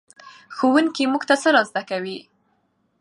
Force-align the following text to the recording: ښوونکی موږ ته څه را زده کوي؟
ښوونکی 0.55 1.03
موږ 1.11 1.23
ته 1.29 1.35
څه 1.41 1.49
را 1.55 1.61
زده 1.69 1.81
کوي؟ 1.89 2.17